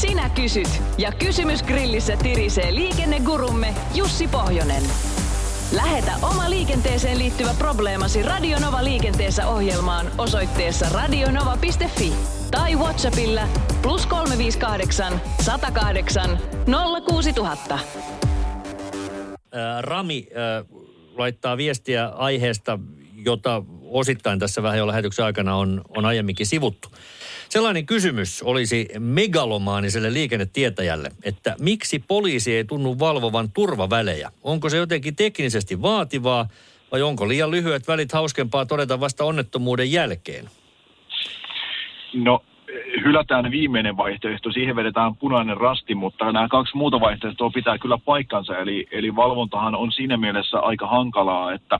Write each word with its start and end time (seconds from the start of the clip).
Sinä 0.00 0.30
kysyt 0.30 0.82
ja 0.98 1.12
kysymys 1.12 1.62
grillissä 1.62 2.16
tirisee 2.16 2.74
liikennegurumme 2.74 3.74
Jussi 3.94 4.28
Pohjonen. 4.28 4.82
Lähetä 5.72 6.12
oma 6.22 6.50
liikenteeseen 6.50 7.18
liittyvä 7.18 7.54
probleemasi 7.58 8.22
Radionova 8.22 8.84
liikenteessä 8.84 9.48
ohjelmaan 9.48 10.06
osoitteessa 10.18 10.86
radionova.fi 10.88 12.12
tai 12.50 12.76
Whatsappilla 12.76 13.48
plus 13.82 14.06
358 14.06 15.20
108 15.40 16.38
06000. 17.06 17.78
Rami 19.80 20.26
äh, 20.30 20.80
laittaa 21.16 21.56
viestiä 21.56 22.06
aiheesta, 22.06 22.78
jota 23.14 23.62
osittain 23.82 24.38
tässä 24.38 24.62
vähän 24.62 24.78
jo 24.78 24.86
lähetyksen 24.86 25.24
aikana 25.24 25.56
on, 25.56 25.82
on 25.96 26.06
aiemminkin 26.06 26.46
sivuttu. 26.46 26.88
Sellainen 27.50 27.86
kysymys 27.86 28.42
olisi 28.42 28.88
megalomaaniselle 28.98 30.12
liikennetietäjälle, 30.12 31.10
että 31.24 31.56
miksi 31.60 32.04
poliisi 32.08 32.56
ei 32.56 32.64
tunnu 32.64 32.98
valvovan 32.98 33.48
turvavälejä? 33.54 34.30
Onko 34.42 34.68
se 34.68 34.76
jotenkin 34.76 35.16
teknisesti 35.16 35.82
vaativaa 35.82 36.46
vai 36.92 37.02
onko 37.02 37.28
liian 37.28 37.50
lyhyet 37.50 37.88
välit 37.88 38.12
hauskempaa 38.12 38.66
todeta 38.66 39.00
vasta 39.00 39.24
onnettomuuden 39.24 39.92
jälkeen? 39.92 40.44
No, 42.14 42.42
hylätään 43.04 43.50
viimeinen 43.50 43.96
vaihtoehto, 43.96 44.52
siihen 44.52 44.76
vedetään 44.76 45.16
punainen 45.16 45.56
rasti, 45.56 45.94
mutta 45.94 46.32
nämä 46.32 46.48
kaksi 46.48 46.76
muuta 46.76 47.00
vaihtoehtoa 47.00 47.50
pitää 47.50 47.78
kyllä 47.78 47.98
paikkansa. 47.98 48.58
Eli, 48.58 48.86
eli 48.90 49.16
valvontahan 49.16 49.74
on 49.74 49.92
siinä 49.92 50.16
mielessä 50.16 50.58
aika 50.58 50.86
hankalaa, 50.86 51.52
että 51.52 51.78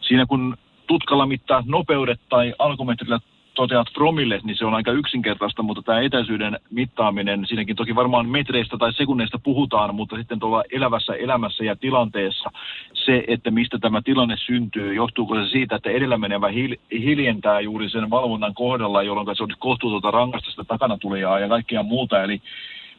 siinä 0.00 0.26
kun 0.26 0.56
tutkalla 0.86 1.26
mittaa 1.26 1.62
nopeudet 1.66 2.20
tai 2.28 2.54
alkometrillä 2.58 3.20
toteat 3.54 3.86
promille, 3.94 4.40
niin 4.44 4.56
se 4.56 4.64
on 4.64 4.74
aika 4.74 4.92
yksinkertaista, 4.92 5.62
mutta 5.62 5.82
tämä 5.82 6.00
etäisyyden 6.00 6.58
mittaaminen, 6.70 7.46
siinäkin 7.46 7.76
toki 7.76 7.94
varmaan 7.94 8.28
metreistä 8.28 8.76
tai 8.78 8.92
sekunneista 8.92 9.38
puhutaan, 9.38 9.94
mutta 9.94 10.16
sitten 10.16 10.38
tuolla 10.38 10.62
elävässä 10.72 11.14
elämässä 11.14 11.64
ja 11.64 11.76
tilanteessa 11.76 12.50
se, 12.92 13.24
että 13.28 13.50
mistä 13.50 13.78
tämä 13.78 14.02
tilanne 14.02 14.36
syntyy, 14.36 14.94
johtuuko 14.94 15.34
se 15.34 15.48
siitä, 15.48 15.76
että 15.76 15.90
edellä 15.90 16.18
menevä 16.18 16.48
hil- 16.48 16.80
hiljentää 16.92 17.60
juuri 17.60 17.90
sen 17.90 18.10
valvonnan 18.10 18.54
kohdalla, 18.54 19.02
jolloin 19.02 19.36
se 19.36 19.42
on 19.42 19.50
kohtuutonta 19.58 20.10
rangaistusta 20.10 20.64
takana 20.64 20.98
tulijaa 20.98 21.38
ja 21.38 21.48
kaikkea 21.48 21.82
muuta, 21.82 22.22
eli 22.22 22.42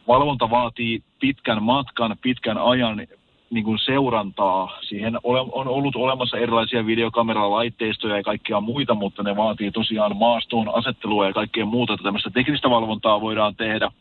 valvonta 0.08 0.50
vaatii 0.50 1.04
pitkän 1.20 1.64
matkan, 1.64 2.16
pitkän 2.22 2.58
ajan 2.58 3.08
niin 3.56 3.66
kuin 3.66 3.80
seurantaa. 3.80 4.80
Siihen 4.82 5.18
on 5.24 5.68
ollut 5.68 5.96
olemassa 5.96 6.38
erilaisia 6.38 6.86
videokameralaitteistoja 6.86 8.18
ja 8.18 8.24
kaikkia 8.24 8.62
muita, 8.62 8.96
mutta 8.96 9.24
ne 9.24 9.36
vaatii 9.36 9.72
tosiaan 9.72 10.18
maastoon 10.18 10.76
asettelua 10.76 11.28
ja 11.28 11.34
kaikkea 11.34 11.66
muuta, 11.66 11.94
että 11.94 12.04
tämmöistä 12.04 12.30
teknistä 12.30 12.70
valvontaa 12.70 13.22
voidaan 13.22 13.56
tehdä. 13.56 13.92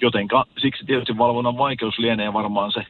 Jotenka 0.00 0.44
siksi 0.58 0.84
tietysti 0.84 1.18
valvonnan 1.18 1.58
vaikeus 1.58 1.98
lienee 1.98 2.32
varmaan 2.32 2.72
se 2.72 2.82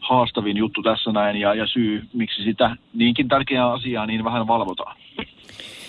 haastavin 0.00 0.56
juttu 0.56 0.82
tässä 0.82 1.12
näin 1.12 1.36
ja, 1.36 1.54
ja 1.54 1.66
syy, 1.66 2.02
miksi 2.12 2.42
sitä 2.42 2.76
niinkin 2.94 3.28
tärkeää 3.28 3.72
asiaa 3.72 4.06
niin 4.06 4.24
vähän 4.24 4.46
valvotaan. 4.46 4.96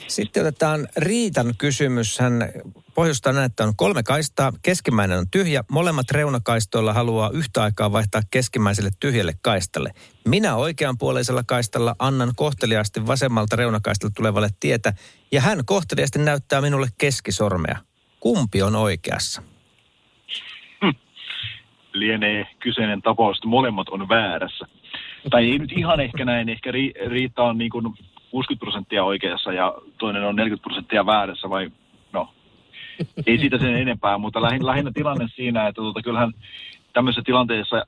Sitten 0.07 0.41
otetaan 0.43 0.87
Riitan 0.97 1.53
kysymys. 1.57 2.19
Hän 2.19 2.33
pohjustaa 2.97 3.33
näin, 3.33 3.45
että 3.45 3.63
on 3.63 3.73
kolme 3.75 4.03
kaistaa, 4.03 4.51
keskimmäinen 4.63 5.17
on 5.17 5.25
tyhjä, 5.31 5.63
molemmat 5.71 6.11
reunakaistoilla 6.11 6.93
haluaa 6.93 7.29
yhtä 7.33 7.63
aikaa 7.63 7.91
vaihtaa 7.91 8.21
keskimmäiselle 8.31 8.89
tyhjälle 8.99 9.33
kaistalle. 9.41 9.91
Minä 10.27 10.55
oikeanpuoleisella 10.55 11.43
kaistalla 11.43 11.95
annan 11.99 12.31
kohteliaasti 12.35 13.07
vasemmalta 13.07 13.55
reunakaistalta 13.55 14.13
tulevalle 14.15 14.49
tietä, 14.59 14.93
ja 15.31 15.41
hän 15.41 15.65
kohteliaasti 15.65 16.19
näyttää 16.19 16.61
minulle 16.61 16.87
keskisormea. 16.97 17.77
Kumpi 18.19 18.61
on 18.61 18.75
oikeassa? 18.75 19.41
Hm. 20.85 20.95
Lienee 21.93 22.47
kyseinen 22.59 23.01
tapaus, 23.01 23.37
että 23.37 23.47
molemmat 23.47 23.89
on 23.89 24.09
väärässä. 24.09 24.65
Tai 25.29 25.51
ei 25.51 25.59
nyt 25.59 25.71
ihan 25.71 25.99
ehkä 25.99 26.25
näin, 26.25 26.49
ehkä 26.49 26.71
Riitta 27.07 27.43
on 27.43 27.57
niin 27.57 27.71
kuin 27.71 27.83
60 28.31 28.59
prosenttia 28.59 29.03
oikeassa 29.03 29.53
ja 29.53 29.73
toinen 29.97 30.23
on 30.23 30.35
40 30.35 30.63
prosenttia 30.63 31.05
väärässä 31.05 31.49
vai 31.49 31.71
ei 33.27 33.37
siitä 33.37 33.57
sen 33.57 33.75
enempää, 33.75 34.17
mutta 34.17 34.41
lähinnä, 34.41 34.65
lähinnä 34.65 34.91
tilanne 34.93 35.27
siinä, 35.35 35.67
että 35.67 35.81
tota, 35.81 36.01
kyllähän 36.01 36.33
tämmöisessä 36.93 37.21
tilanteessa 37.25 37.85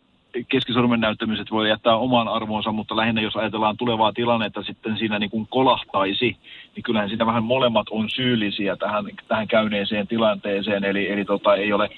keskisormen 0.48 1.00
näyttämiset 1.00 1.52
voi 1.52 1.70
jättää 1.70 1.98
omaan 1.98 2.28
arvoonsa, 2.28 2.72
mutta 2.72 2.96
lähinnä 2.96 3.22
jos 3.22 3.36
ajatellaan 3.36 3.78
tulevaa 3.78 4.14
tilannetta 4.14 4.64
sitten 4.64 4.98
siinä 4.98 5.20
niin 5.20 5.30
kuin 5.30 5.48
kolahtaisi, 5.48 6.38
niin 6.76 6.84
kyllähän 6.84 7.10
siinä 7.10 7.26
vähän 7.26 7.44
molemmat 7.44 7.88
on 7.90 8.10
syyllisiä 8.10 8.76
tähän, 8.76 9.06
tähän 9.28 9.48
käyneeseen 9.48 10.08
tilanteeseen, 10.08 10.84
eli, 10.84 11.12
eli 11.12 11.26
tota, 11.26 11.56
ei, 11.56 11.74
ole, 11.74 11.90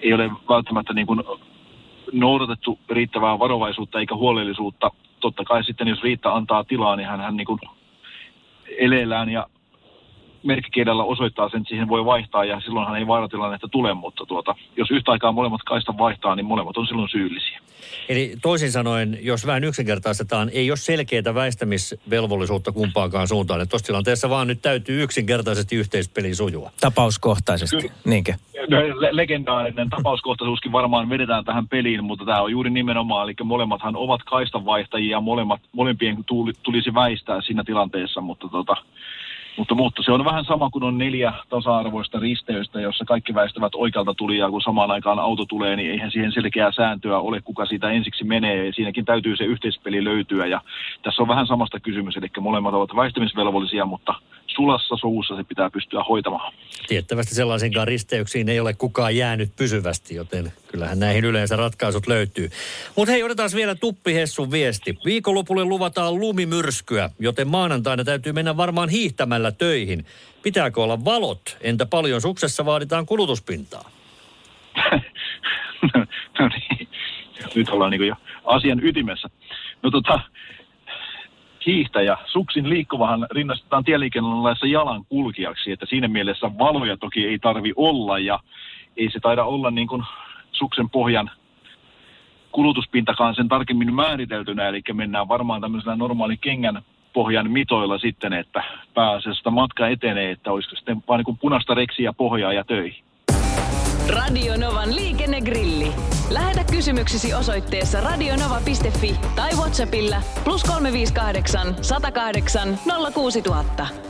ei 0.00 0.12
ole 0.12 0.30
välttämättä 0.48 0.92
niin 0.92 1.06
kuin 1.06 1.22
noudatettu 2.12 2.78
riittävää 2.90 3.38
varovaisuutta 3.38 4.00
eikä 4.00 4.14
huolellisuutta. 4.14 4.90
Totta 5.20 5.44
kai 5.44 5.64
sitten 5.64 5.88
jos 5.88 6.02
Riitta 6.02 6.34
antaa 6.34 6.64
tilaa, 6.64 6.96
niin 6.96 7.08
hän, 7.08 7.20
hän 7.20 7.36
niin 7.36 7.46
kuin 7.46 7.60
eleellään 8.78 9.30
ja 9.30 9.46
merkkikielellä 10.42 11.04
osoittaa 11.04 11.48
sen, 11.48 11.60
että 11.60 11.68
siihen 11.68 11.88
voi 11.88 12.04
vaihtaa 12.04 12.44
ja 12.44 12.60
silloinhan 12.60 12.98
ei 12.98 13.06
vaaratilannetta 13.06 13.68
tule, 13.68 13.94
mutta 13.94 14.26
tuota, 14.26 14.54
jos 14.76 14.90
yhtä 14.90 15.12
aikaa 15.12 15.32
molemmat 15.32 15.60
kaista 15.62 15.98
vaihtaa, 15.98 16.36
niin 16.36 16.46
molemmat 16.46 16.76
on 16.76 16.86
silloin 16.86 17.08
syyllisiä. 17.08 17.60
Eli 18.08 18.34
toisin 18.42 18.72
sanoen, 18.72 19.18
jos 19.22 19.46
vähän 19.46 19.64
yksinkertaistetaan, 19.64 20.50
ei 20.52 20.70
ole 20.70 20.76
selkeää 20.76 21.34
väistämisvelvollisuutta 21.34 22.72
kumpaakaan 22.72 23.28
suuntaan. 23.28 23.68
Tuossa 23.68 23.86
tilanteessa 23.86 24.30
vaan 24.30 24.46
nyt 24.46 24.62
täytyy 24.62 25.02
yksinkertaisesti 25.02 25.76
yhteispeli 25.76 26.34
sujua. 26.34 26.70
Tapauskohtaisesti, 26.80 27.76
Ky- 27.76 27.90
niinkö? 28.04 28.34
No, 28.68 28.78
le- 29.00 29.16
legendaarinen 29.16 29.90
tapauskohtaisuuskin 29.90 30.72
varmaan 30.72 31.08
vedetään 31.08 31.44
tähän 31.44 31.68
peliin, 31.68 32.04
mutta 32.04 32.24
tämä 32.24 32.40
on 32.40 32.50
juuri 32.50 32.70
nimenomaan, 32.70 33.24
eli 33.24 33.34
molemmathan 33.44 33.96
ovat 33.96 34.20
kaistanvaihtajia 34.22 35.10
ja 35.10 35.20
molemmat, 35.20 35.60
molempien 35.72 36.24
tulisi 36.62 36.94
väistää 36.94 37.40
siinä 37.40 37.64
tilanteessa, 37.64 38.20
mutta 38.20 38.48
tota, 38.48 38.76
mutta, 39.60 39.74
mutta 39.74 40.02
se 40.02 40.12
on 40.12 40.24
vähän 40.24 40.44
sama 40.44 40.70
kuin 40.70 40.84
on 40.84 40.98
neljä 40.98 41.32
tasa-arvoista 41.48 42.18
risteystä, 42.18 42.80
jossa 42.80 43.04
kaikki 43.04 43.34
väistävät 43.34 43.72
oikealta 43.74 44.14
tulijaa, 44.14 44.50
kun 44.50 44.62
samaan 44.62 44.90
aikaan 44.90 45.18
auto 45.18 45.44
tulee, 45.44 45.76
niin 45.76 45.90
eihän 45.90 46.10
siihen 46.10 46.32
selkeää 46.32 46.72
sääntöä 46.72 47.18
ole, 47.18 47.40
kuka 47.40 47.66
siitä 47.66 47.90
ensiksi 47.90 48.24
menee. 48.24 48.66
Ja 48.66 48.72
siinäkin 48.72 49.04
täytyy 49.04 49.36
se 49.36 49.44
yhteispeli 49.44 50.04
löytyä. 50.04 50.46
Ja 50.46 50.60
tässä 51.02 51.22
on 51.22 51.28
vähän 51.28 51.46
samasta 51.46 51.80
kysymys, 51.80 52.16
eli 52.16 52.26
molemmat 52.40 52.74
ovat 52.74 52.96
väistämisvelvollisia, 52.96 53.84
mutta 53.84 54.14
sulassa 54.46 54.96
suussa 54.96 55.36
se 55.36 55.44
pitää 55.44 55.70
pystyä 55.70 56.04
hoitamaan. 56.04 56.52
Tiettävästi 56.88 57.34
sellaisenkaan 57.34 57.88
risteyksiin 57.88 58.48
ei 58.48 58.60
ole 58.60 58.74
kukaan 58.74 59.16
jäänyt 59.16 59.50
pysyvästi, 59.56 60.14
joten 60.14 60.52
kyllähän 60.68 60.98
näihin 60.98 61.24
yleensä 61.24 61.56
ratkaisut 61.56 62.06
löytyy. 62.06 62.50
Mutta 62.96 63.12
hei, 63.12 63.22
otetaan 63.22 63.50
vielä 63.54 63.74
Tuppi 63.74 64.14
Hessun 64.14 64.50
viesti. 64.50 64.98
Viikonlopulle 65.04 65.64
luvataan 65.64 66.20
lumimyrskyä, 66.20 67.10
joten 67.18 67.48
maanantaina 67.48 68.04
täytyy 68.04 68.32
mennä 68.32 68.56
varmaan 68.56 68.88
hiihtämällä 68.88 69.49
töihin. 69.52 70.06
Pitääkö 70.42 70.82
olla 70.82 71.04
valot? 71.04 71.56
Entä 71.60 71.86
paljon 71.86 72.20
suksessa 72.20 72.64
vaaditaan 72.64 73.06
kulutuspintaa? 73.06 73.90
no 76.38 76.48
niin, 76.48 76.88
nyt 77.54 77.68
ollaan 77.68 77.90
niin 77.90 78.06
jo 78.06 78.16
asian 78.44 78.84
ytimessä. 78.84 79.28
No 79.82 79.90
tota, 79.90 80.20
hiihtäjä. 81.66 82.16
Suksin 82.26 82.68
liikkuvahan 82.68 83.26
rinnastetaan 83.30 83.84
tieliikennelaissa 83.84 84.66
jalan 84.66 85.04
kulkijaksi, 85.08 85.72
että 85.72 85.86
siinä 85.86 86.08
mielessä 86.08 86.58
valoja 86.58 86.96
toki 86.96 87.26
ei 87.26 87.38
tarvi 87.38 87.72
olla 87.76 88.18
ja 88.18 88.40
ei 88.96 89.10
se 89.12 89.20
taida 89.20 89.44
olla 89.44 89.70
niin 89.70 89.88
kuin 89.88 90.02
suksen 90.52 90.90
pohjan 90.90 91.30
kulutuspintakaan 92.52 93.34
sen 93.34 93.48
tarkemmin 93.48 93.94
määriteltynä, 93.94 94.68
eli 94.68 94.82
mennään 94.92 95.28
varmaan 95.28 95.60
tämmöisellä 95.60 95.96
normaali 95.96 96.36
kengän 96.36 96.82
pohjan 97.12 97.50
mitoilla 97.50 97.98
sitten, 97.98 98.32
että 98.32 98.62
pääasiassa 98.94 99.50
matka 99.50 99.88
etenee, 99.88 100.30
että 100.30 100.52
olisiko 100.52 100.76
sitten 100.76 101.02
vain 101.08 101.24
niin 101.26 101.38
punaista 101.38 101.74
reksiä 101.74 102.12
pohjaa 102.12 102.52
ja 102.52 102.64
töihin. 102.64 103.04
Radio 104.08 104.56
Novan 104.56 104.94
liikennegrilli. 104.96 105.92
Lähetä 106.30 106.64
kysymyksesi 106.64 107.34
osoitteessa 107.34 108.00
radionova.fi 108.00 109.14
tai 109.36 109.50
Whatsappilla 109.50 110.16
plus 110.44 110.64
358 110.64 111.84
108 111.84 112.78
06000. 113.14 114.09